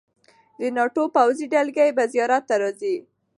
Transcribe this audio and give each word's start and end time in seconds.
د 0.59 0.61
ناټو 0.77 1.03
پوځي 1.15 1.45
دلګۍ 1.53 1.89
به 1.97 2.03
زیارت 2.13 2.43
ته 2.49 2.55
راځي. 2.61 2.95